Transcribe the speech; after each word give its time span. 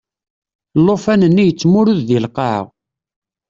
Llufan-nni 0.83 1.43
yettmurud 1.45 1.99
deg 2.09 2.19
lqaɛa. 2.25 2.61